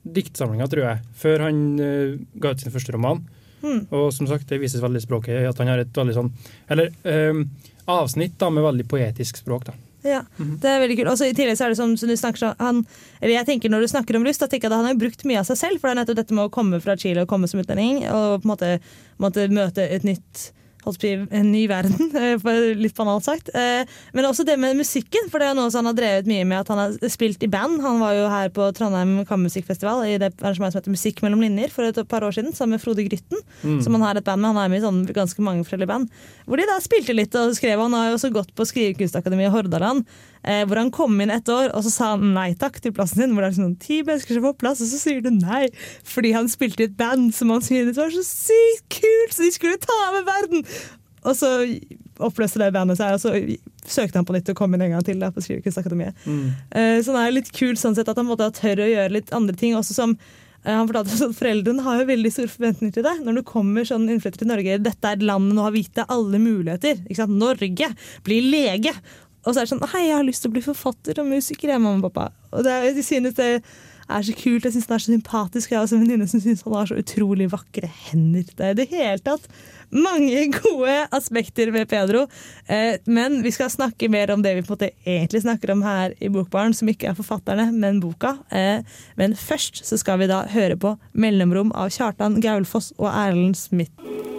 [0.07, 3.25] diktsamlinger, tror jeg, før han øh, ga ut sin første roman.
[3.67, 6.29] Og som sagt, det vises veldig i språket at han har et veldig sånn
[6.71, 7.41] Eller øh,
[7.91, 9.67] avsnitt da, med veldig poetisk språk.
[9.67, 9.75] da.
[10.07, 11.11] Ja, det er veldig kult.
[11.13, 12.85] Og så I tillegg så er det sånn som du snakker han,
[13.21, 15.25] eller jeg tenker Når du snakker om lyst, da tenker jeg at han har brukt
[15.27, 15.81] mye av seg selv.
[15.81, 18.43] For det er nettopp dette med å komme fra Chile og komme som utlending og
[18.43, 18.71] på en måte,
[19.23, 20.51] måtte møte et nytt
[20.87, 23.51] en ny verden, eh, litt banalt sagt.
[23.55, 26.45] Eh, Men også det med musikken, for det er noe som han har drevet mye
[26.47, 26.61] med.
[26.63, 27.81] At han har spilt i band.
[27.83, 31.73] Han var jo her på Trondheim Kammermusikkfestival i det arrangementet som heter Musikk mellom linjer
[31.75, 33.43] for et par år siden, sammen med Frode Grytten.
[33.83, 34.55] Som han har et band med.
[34.55, 36.11] Han er med i sånn ganske mange forskjellige band.
[36.47, 37.83] Hvor de da spilte litt og skrev.
[37.83, 40.07] Han har jo også gått på Skrivekunstakademiet i Hordaland.
[40.47, 43.25] Eh, hvor han kom inn et år, og så sa han nei takk til plassen
[43.25, 43.35] din.
[43.35, 45.67] Hvor det er sånn ti mennesker som får plass, og så sier du nei.
[46.07, 49.53] Fordi han spilte i et band som han syntes var så sykt kult, så de
[49.57, 50.67] skulle ta over verden!
[51.27, 51.49] Og så
[52.23, 53.35] oppløste det bandet seg, og så
[53.91, 56.17] søkte han på nytt og kom inn en gang til da, på Skrivekunstakademiet.
[56.71, 59.33] Eh, så det er litt kul sånn sett at han måtte tør å gjøre litt
[59.37, 59.75] andre ting.
[59.77, 63.21] også som eh, han fortalte oss at Foreldrene har jo veldig store forventninger til deg.
[63.27, 66.41] Når du kommer sånn innflytter til Norge, dette er landet nå har gitt deg alle
[66.41, 67.03] muligheter.
[67.05, 67.39] Ikke sant?
[67.43, 67.91] Norge!
[68.27, 68.95] Bli lege!
[69.47, 71.71] Og så er det sånn Hei, jeg har lyst til å bli forfatter og musiker,
[71.71, 72.33] jeg, mamma og pappa.
[72.53, 73.51] Og det jeg synes det
[74.07, 74.67] er så kult.
[74.67, 75.71] Jeg syns han er så sympatisk.
[75.71, 78.47] Jeg har også en venninne som syns han har så utrolig vakre hender.
[78.53, 79.49] Det er i det hele tatt
[79.95, 82.27] mange gode aspekter ved Pedro.
[82.67, 85.85] Eh, men vi skal snakke mer om det vi på en måte egentlig snakker om
[85.87, 88.37] her i Bokbaren, som ikke er forfatterne, men boka.
[88.51, 88.87] Eh,
[89.19, 94.36] men først så skal vi da høre på 'Mellomrom' av Kjartan Gaulfoss og Erlend Smith.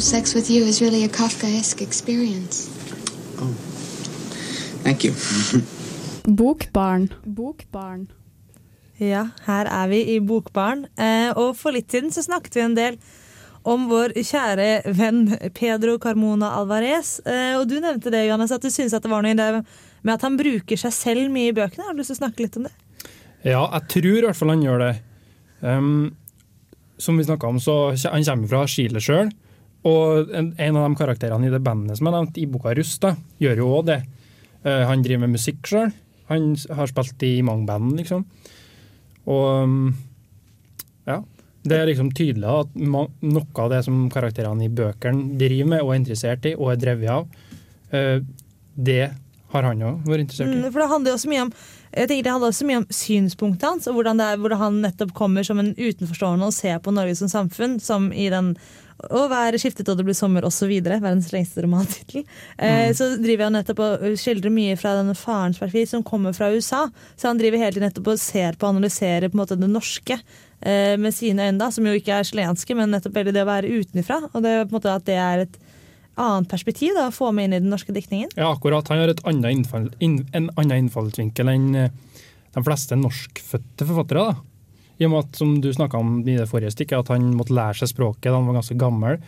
[0.00, 2.68] Sex with you is really a Kafkaesque experience.
[4.84, 5.12] Thank you.
[6.24, 7.08] Bokbarn.
[7.24, 8.08] Bokbarn.
[8.98, 10.86] Ja, her er vi i Bokbarn.
[10.96, 12.98] Eh, og for litt siden så snakket vi en del
[13.68, 17.18] om vår kjære venn Pedro Carmona Alvarez.
[17.26, 20.14] Eh, og du nevnte det, Johannes, at du synes det var noe i det med
[20.14, 21.88] at han bruker seg selv mye i bøkene.
[21.88, 22.74] Har du lyst til å snakke litt om det?
[23.42, 24.94] Ja, jeg tror i hvert fall han gjør det.
[25.58, 26.16] Um,
[27.02, 29.30] som vi snakka om, så han kommer fra Chile sjøl.
[29.86, 33.14] Og en, av de karakterene i det bandet som er nevnt i boka Rust, da,
[33.38, 33.98] gjør jo òg det.
[34.66, 35.92] Eh, han driver med musikk sjøl.
[36.32, 38.24] Han har spilt i mange band, liksom.
[39.28, 39.92] Og um,
[41.08, 41.22] ja.
[41.68, 45.90] Det er liksom tydelig at noe av det som karakterene i bøkene driver med og
[45.92, 47.26] er interessert i og er drevet av,
[47.92, 48.20] eh,
[48.78, 49.02] det
[49.52, 50.58] har han òg vært interessert i.
[50.58, 51.52] Mm, for det handler også mye om
[51.88, 54.82] jeg tenker Det handler også mye om synspunktet hans, og hvordan, det er, hvordan han
[54.84, 58.52] nettopp kommer som en utenforstående og ser på Norge som samfunn, som i den
[59.06, 60.72] å være skiftet og det blir sommer osv.
[60.82, 62.24] Verdens lengste romantittel.
[62.58, 66.50] Eh, så driver han nettopp og skildrer mye fra denne farens perspektiv, som kommer fra
[66.50, 66.84] USA.
[67.16, 69.70] Så han driver hele tiden nettopp og ser på og analyserer på en måte det
[69.70, 73.46] norske eh, med sine øyne, da, som jo ikke er chilenske, men nettopp veldig det
[73.46, 74.20] å være utenfra.
[74.32, 75.58] Og det, er på en måte at det er et
[76.18, 78.30] annet perspektiv da, å få med inn i den norske diktningen.
[78.36, 78.90] Ja, akkurat.
[78.90, 81.90] Han har innfall, inn, en annen innfallsvinkel enn eh,
[82.54, 84.28] de fleste norskfødte forfattere.
[84.30, 84.36] da.
[84.98, 87.54] I og med at, som du snakka om i det forrige stikket, at han måtte
[87.54, 89.20] lære seg språket da han var ganske gammel.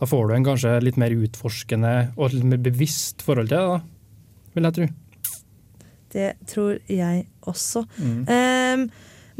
[0.00, 3.58] Da får du en kanskje litt mer utforskende og et litt mer bevisst forhold til
[3.58, 4.90] det, da, vil jeg tro.
[6.10, 7.84] Det tror jeg også.
[7.98, 8.20] Mm.
[8.26, 8.86] Um,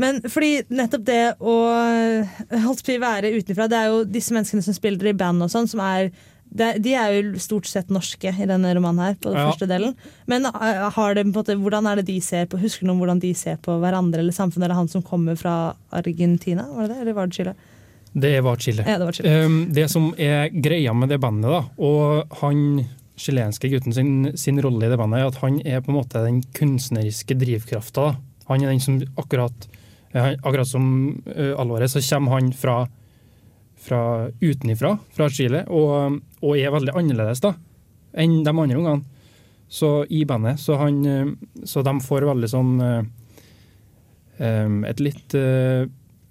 [0.00, 1.55] men fordi nettopp det å
[2.64, 5.50] holdt på å være utenfra, det er jo disse menneskene som spiller i band og
[5.53, 6.11] sånn, som er
[6.51, 9.51] de er jo stort sett norske i denne romanen her, på den Ja.
[9.53, 9.95] første delen.
[10.27, 13.21] Men eh, har det, måte, hvordan er det de ser på Husker du om hvordan
[13.23, 14.65] de ser på hverandre eller samfunnet?
[14.67, 17.01] Eller han som kommer fra Argentina, var det det?
[17.03, 17.55] Eller var det Chile?
[18.13, 18.83] Det var Chile.
[18.87, 19.45] Ja, det var Chile.
[19.47, 22.85] Um, det som er greia med det bandet, da, og han
[23.21, 26.23] chilenske gutten sin, sin rolle i det bandet, er at han er på en måte
[26.25, 28.17] den kunstneriske drivkrafta.
[28.49, 29.69] Han er den som akkurat
[30.13, 32.89] eh, Akkurat som uh, Alvarez, så kommer han fra,
[33.81, 37.55] fra utenifra, fra Chile, og, og er veldig annerledes da,
[38.12, 39.03] enn de andre ungene
[39.71, 40.59] så i bandet.
[40.59, 40.99] Så, han,
[41.62, 43.03] så de får veldig sånn eh,
[44.90, 45.87] et litt eh,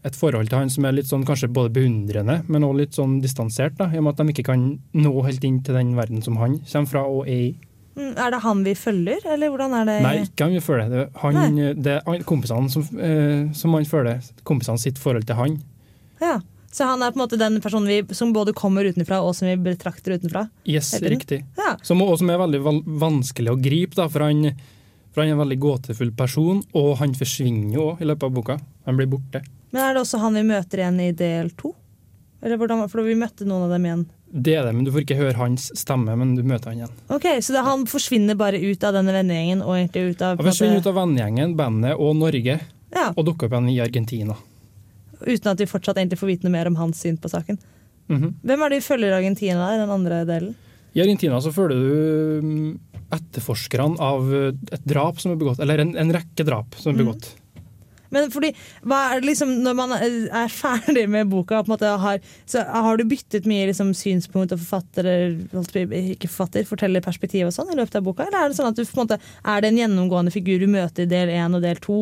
[0.07, 3.17] et forhold til han som er litt sånn kanskje både beundrende, men også litt sånn
[3.23, 6.23] distansert, da, i og med at de ikke kan nå helt inn til den verden
[6.23, 7.49] som han kommer fra og er i.
[7.99, 9.97] Mm, Er det han vi følger, eller hvordan er det?
[10.05, 10.93] Nei, ikke han vi følger.
[10.93, 14.23] Det er han, det er kompisene som, eh, som han følger.
[14.47, 15.59] Kompisene sitt forhold til han.
[16.23, 16.37] Ja.
[16.71, 19.47] Så han er på en måte den personen vi, som både kommer utenfra og som
[19.49, 20.45] vi betrakter utenfra?
[20.69, 21.41] Yes, riktig.
[21.57, 21.75] Ja.
[21.81, 22.61] Som, og som er veldig
[23.01, 24.51] vanskelig å gripe, da, for han,
[25.09, 28.59] for han er en veldig gåtefull person, og han forsvinner jo i løpet av boka.
[28.85, 29.41] Han blir borte.
[29.73, 31.73] Men er det også han vi møter igjen i del to?
[32.39, 34.05] For vi møtte noen av dem igjen.
[34.29, 36.93] Det er det, men du får ikke høre hans stemme, men du møter han igjen.
[37.09, 40.47] Ok, Så det, han forsvinner bare ut av denne vennegjengen og egentlig ut av Han
[40.51, 42.59] forsvinner ut av vennegjengen, bandet og Norge,
[42.93, 43.09] Ja.
[43.15, 44.37] og dukker opp igjen i Argentina.
[45.25, 47.57] Uten at vi fortsatt egentlig får vite noe mer om hans syn på saken.
[48.09, 48.35] Mhm.
[48.43, 50.55] Hvem er det vi følger i Argentina i den andre delen?
[50.95, 52.79] I Argentina så følger du mm,
[53.13, 57.05] etterforskerne av et drap som er begått, eller en, en rekke drap som er Mhm.
[57.05, 57.29] begått.
[58.09, 58.53] Men fordi,
[59.23, 62.19] liksom, Når man er ferdig med boka, måte har,
[62.49, 65.37] så har du byttet mye liksom, synspunkt og forfatter,
[66.15, 68.27] ikke forfatter, forteller perspektiv og sånn i løpet av boka?
[68.27, 71.11] Eller er det sånn at du måte, er det en gjennomgående figur du møter i
[71.11, 71.99] del én og del to?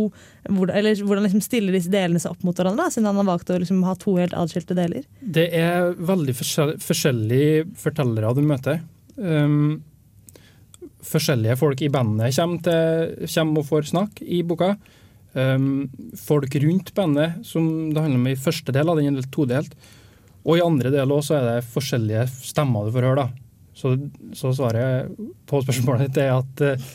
[0.48, 3.30] Hvor, eller hvordan liksom stiller disse delene seg opp mot hverandre, da, siden han har
[3.34, 5.04] valgt å liksom ha to helt adskilte deler?
[5.20, 8.82] Det er veldig forskjell, forskjellige fortellere du møter.
[9.18, 9.82] Um,
[11.08, 14.76] forskjellige folk i bandet kommer, til, kommer og får snakk i boka.
[15.38, 19.76] Um, folk rundt bandet, som det handler om i første del, den er todelt.
[20.48, 23.26] Og i andre del også er det forskjellige stemmer du får høre.
[23.28, 23.44] da.
[23.78, 23.92] Så,
[24.34, 25.12] så svaret
[25.46, 26.88] på spørsmålet ditt er at eh,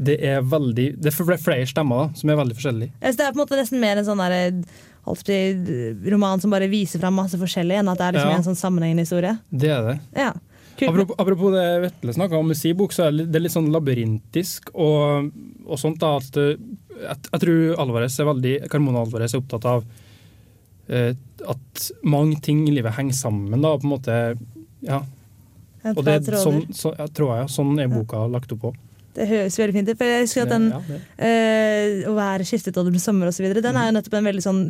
[0.00, 2.92] det er veldig Det er flere stemmer da, som er veldig forskjellige.
[3.02, 4.62] Ja, Det er på en måte nesten mer en sånn der,
[5.20, 5.38] si,
[6.14, 8.38] roman som bare viser fram masse forskjellig, enn at det er liksom Ja.
[8.40, 9.34] en sånn sammenhengende historie.
[9.50, 9.98] Det er det.
[10.16, 10.32] Ja.
[10.88, 13.44] Apropos, apropos det Vetle snakka om med sin bok, så er det litt- det er
[13.44, 15.30] litt sånn labyrintisk og,
[15.66, 15.98] og sånt.
[16.00, 16.56] da, at eh,
[17.00, 19.84] jeg, jeg tror Alvarez er veldig, Carmona Alvarez er opptatt av
[20.88, 21.14] eh,
[21.48, 23.60] at mange ting i livet henger sammen.
[23.60, 24.18] da, på en måte,
[24.86, 25.02] ja.
[25.96, 28.74] Og det er sånn, så, jeg tror jeg, sånn er boka lagt opp på.
[29.16, 29.98] Det høres veldig fint ut.
[29.98, 30.80] For jeg husker at den Ja,
[31.26, 33.48] eh, Å være skiftet og det blir sommer osv.
[33.56, 34.60] Den er jo nettopp en veldig sånn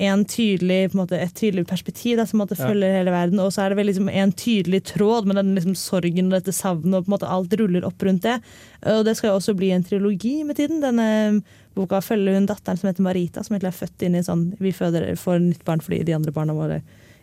[0.00, 3.42] en tydelig, måte, et tydelig perspektiv da, som måte følger hele verden.
[3.44, 6.56] Og så er det vel liksom, en tydelig tråd med den liksom, sorgen og dette
[6.56, 8.38] savnet, og på en måte alt ruller opp rundt det.
[8.88, 10.80] Og det skal jo også bli en trilogi med tiden.
[10.80, 11.42] Denne
[11.76, 14.72] boka følger hun datteren som heter Marita, som egentlig er født inn i sånn Vi
[14.74, 16.80] føder, får nytt barn fordi de andre barna våre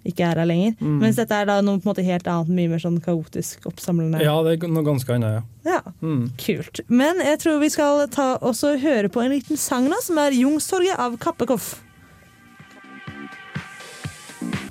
[0.08, 0.76] ikke er her lenger.
[0.80, 1.00] Mm.
[1.04, 4.22] Mens dette er da noe på en måte helt annet, mye mer sånn kaotisk oppsamlende.
[4.24, 5.44] Ja, det er noe ganske annet, ja.
[5.68, 5.82] Ja.
[6.02, 6.30] Mm.
[6.40, 6.82] Kult.
[6.88, 10.36] Men jeg tror vi skal ta også høre på en liten sang nå, som er
[10.36, 11.76] 'Jungstorget' av Kappekoff.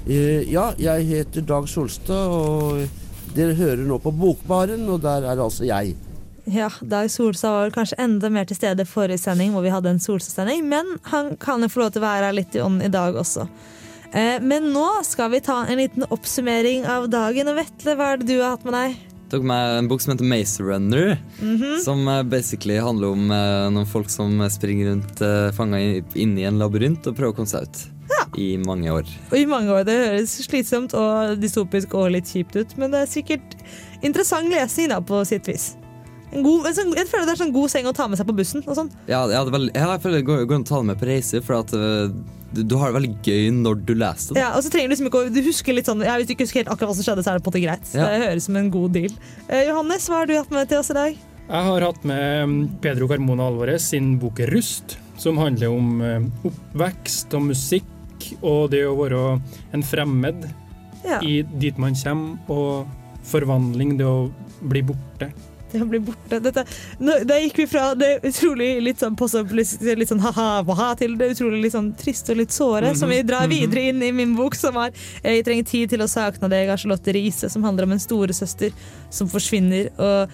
[0.06, 2.86] Eh, ja, jeg heter Dag Solstad, og
[3.34, 5.96] dere hører nå på Bokbaren, og der er altså jeg.
[6.46, 9.98] Ja, Dag Solstad var kanskje enda mer til stede forrige sending, hvor vi hadde en
[9.98, 12.92] Solstad-sending, men han kan jo få lov til å være her litt i ånd i
[12.92, 13.48] dag også.
[14.12, 17.50] Eh, men nå skal vi ta en liten oppsummering av dagen.
[17.50, 19.02] Og Vetle, hva er det du har hatt med deg?
[19.26, 21.16] tok med en bok som heter Maze Runner.
[21.40, 21.80] Mhm.
[21.82, 25.22] Som eh, basically handler om eh, noen folk som springer rundt
[25.56, 25.80] fanga
[26.14, 27.84] inni en labyrint og prøver å komme seg ut.
[28.38, 29.08] I mange år.
[29.30, 29.82] Og i mange år.
[29.88, 33.56] Det høres slitsomt og dystopisk og litt kjipt ut, men det er sikkert
[34.04, 35.72] interessant lesning da, på sitt vis.
[36.36, 38.28] En god, en sånn, jeg føler det er sånn god seng å ta med seg
[38.28, 38.62] på bussen.
[38.66, 38.90] og sånn.
[39.08, 40.88] Ja, ja, det er veldig, ja jeg føler det går, går an å ta det
[40.90, 42.12] med på reise, for at eh,
[42.56, 44.42] du, du har det veldig gøy når du leser det.
[44.44, 46.34] Ja, og så trenger Du liksom ikke å, du husker litt sånn, ja, Hvis du
[46.36, 47.88] ikke husker helt akkurat hva som skjedde, så er det på en måte greit.
[47.96, 48.06] Ja.
[48.12, 49.16] Det høres som en god deal.
[49.48, 51.18] Eh, Johannes, hva har du hatt med til oss i dag?
[51.46, 56.24] Jeg har hatt med mm, Pedro Carmona Alvarez sin bok 'Rust', som handler om eh,
[56.48, 57.92] oppvekst og musikk
[58.42, 59.24] og det å være
[59.76, 60.48] en fremmed
[61.06, 61.20] Ja.
[61.22, 62.86] i dit man kommer, og
[63.26, 64.30] forvandling, det å
[64.66, 65.28] bli borte.
[65.76, 66.38] Det å bli borte.
[66.40, 66.64] Dette,
[67.04, 71.66] nå, da gikk vi fra det utrolig litt sånn post-up-litt sånn ha-ha-ha til det utrolig
[71.66, 73.60] litt sånn trist og litt såre, som vi drar Mhm, mhm.
[73.60, 74.90] videre inn i min bok, som var
[75.22, 78.72] 'Jeg trenger tid til å sakne deg' av Charlotte Riise, som handler om en storesøster
[79.10, 79.90] som forsvinner.
[79.98, 80.28] og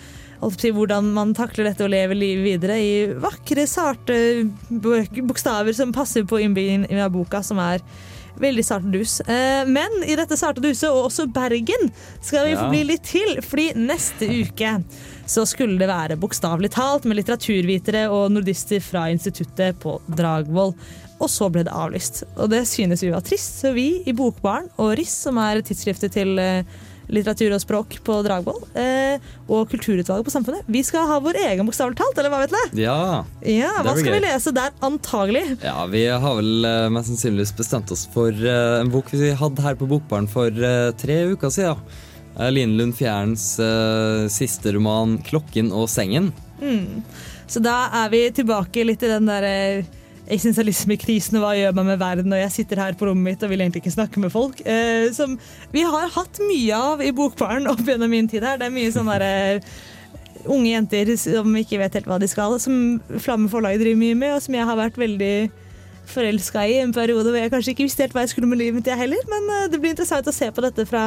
[0.59, 6.41] hvordan man takler dette og lever livet videre i vakre, sarte bokstaver som passer på
[6.43, 7.81] innbyggingen i boka, som er
[8.41, 9.21] veldig sart og dus.
[9.29, 12.63] Eh, Men i dette sarte duset, og også Bergen, skal vi Ja.
[12.65, 13.41] få bli litt til.
[13.43, 14.85] Fordi neste uke
[15.27, 20.75] så skulle det være bokstavelig talt med litteraturvitere og nordister fra instituttet på Dragvoll.
[21.23, 22.25] Og så ble det avlyst.
[22.35, 26.17] Og det synes vi var trist, så vi i Bokbaren og RIS, som er tidsskriftet
[26.17, 26.67] til eh,
[27.13, 31.69] litteratur og språk på Dragvoll, eh, og Kulturutvalget på Samfunnet, vi skal ha vår egen
[31.69, 32.83] bokstavelig talt, eller hva vet du?
[32.83, 33.23] Ja.
[33.47, 35.45] Ja, hva skal skal vi lese der, antagelig?
[35.63, 39.79] Ja, vi har vel eh, mest sannsynligvis bestemt oss for en bok vi hadde her
[39.79, 40.51] på Bokbaren for
[40.99, 41.87] tre uker siden.
[42.39, 46.33] Uh, Line Lund Fjærens uh, siste roman 'Klokken og sengen'.
[46.63, 47.03] Mm.
[47.47, 49.89] Så da er vi tilbake litt i den der eh,
[50.31, 53.51] eksistensialismekrisen og hva gjør man med verden, og jeg sitter her på rommet mitt og
[53.51, 54.63] vil egentlig ikke snakke med folk.
[54.65, 55.35] Uh, som
[55.75, 58.61] vi har hatt mye av i Bokbaren opp gjennom min tid her.
[58.61, 59.61] Det er mye sånn derre
[60.49, 64.37] unge jenter som ikke vet helt hva de skal, som Flamme forlag driver mye med,
[64.37, 65.37] og som jeg har vært veldig
[66.13, 68.79] forelska i en periode hvor jeg kanskje ikke visste helt hva jeg skulle med livet
[68.79, 69.23] mitt, jeg heller.
[69.31, 71.05] Men eh, det blir interessant å se på dette fra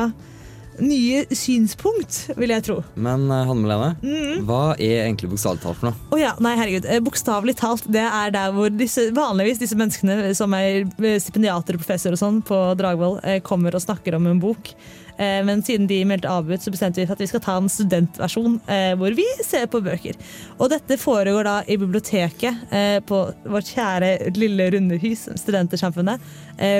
[0.83, 2.79] nye synspunkt, vil jeg tro.
[2.95, 4.43] Men eh, Hanne Melene, mm.
[4.47, 6.09] hva er egentlig bokstavelig talt for noe?
[6.11, 6.89] Oh, ja, nei herregud.
[6.89, 11.77] Eh, Bokstavelig talt, det er der hvor disse, vanligvis disse menneskene som er eh, stipendiater
[11.77, 14.73] og professor og sånn på Dragvoll, kommer og snakker om en bok.
[15.17, 17.71] Eh, Men siden de meldte avbud, så bestemte vi for at vi skal ta en
[17.71, 20.17] studentversjon eh, hvor vi ser på bøker.
[20.59, 26.21] Og dette foregår da i biblioteket eh, på vårt kjære lille runde hus, Studentersamfunnet,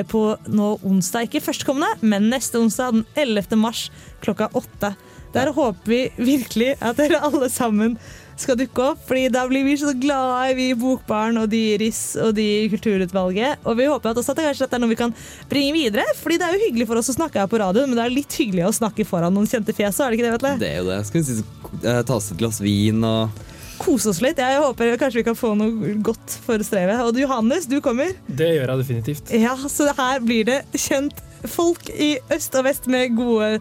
[0.08, 3.02] på nå onsdag, ikke førstkommende, men neste onsdag, den
[3.36, 3.58] 11.
[3.60, 3.82] mars
[4.24, 4.94] klokka åtte.
[5.34, 7.98] Der håper vi virkelig at dere alle sammen
[8.40, 11.78] skal dukke opp, fordi da blir vi så glade, vi i Bokbaren og de i
[11.80, 13.64] RIS og de i Kulturutvalget.
[13.64, 15.14] Og vi håper at også at det kanskje dette er noe vi kan
[15.50, 17.98] bringe videre, fordi det er jo hyggelig for oss å snakke her på radioen, men
[17.98, 20.54] det er litt hyggelig å snakke foran noen kjente fjes, er det ikke det, Vetle?
[20.60, 21.02] Det er jo det.
[21.08, 21.44] Skal vi si,
[21.82, 23.44] eh, ta oss et glass vin og
[23.76, 24.38] Kose oss litt.
[24.40, 26.96] Jeg håper kanskje vi kan få noe godt for strevet.
[27.04, 28.14] Og Johannes, du kommer.
[28.24, 29.32] Det gjør jeg definitivt.
[29.36, 33.60] Ja, så her blir det kjent folk i øst og vest med gode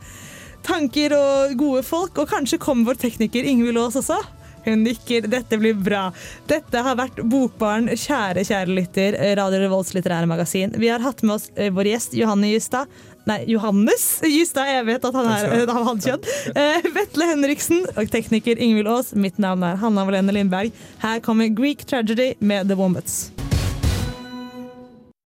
[0.66, 2.16] tanker og gode folk.
[2.22, 4.22] Og kanskje kommer vår tekniker Ingvild Aas også.
[4.65, 5.28] Hun nikker.
[5.32, 6.08] Dette blir bra.
[6.49, 10.73] Dette har vært Bokbaren, kjære, kjære lytter, Radio Revolts litterære magasin.
[10.82, 12.91] Vi har hatt med oss eh, vår gjest Johanne Justad.
[13.25, 14.69] Nei, Johannes Justad.
[14.69, 16.30] Jeg vet at han er eh, av hans kjønn.
[16.54, 19.13] Eh, Vetle Henriksen og tekniker Ingvild Aas.
[19.17, 20.73] Mitt navn er Hanna Valene Lindberg.
[21.01, 23.44] Her kommer Greek Tragedy med The Wombats.